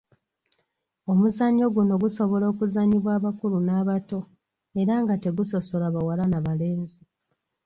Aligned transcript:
Omuzannyo 1.11 1.65
guno 1.75 1.93
gusobola 2.03 2.45
okuzannyibwa 2.51 3.11
abakulu 3.17 3.57
n’abato 3.67 4.19
era 4.81 4.93
nga 5.01 5.15
tegusosola 5.23 5.85
bawala 5.95 6.23
n’abalenzi. 6.27 7.01